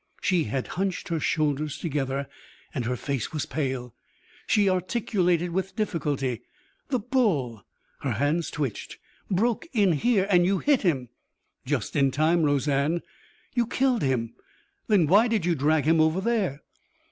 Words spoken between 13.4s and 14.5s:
"You killed him.